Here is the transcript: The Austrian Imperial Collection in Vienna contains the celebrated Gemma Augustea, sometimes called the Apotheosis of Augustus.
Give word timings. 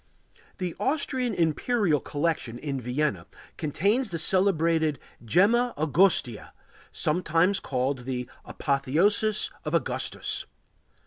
The 0.57 0.75
Austrian 0.79 1.35
Imperial 1.35 1.99
Collection 1.99 2.57
in 2.57 2.81
Vienna 2.81 3.27
contains 3.55 4.09
the 4.09 4.17
celebrated 4.17 4.97
Gemma 5.23 5.75
Augustea, 5.77 6.53
sometimes 6.91 7.59
called 7.59 7.99
the 8.05 8.27
Apotheosis 8.43 9.51
of 9.63 9.75
Augustus. 9.75 10.47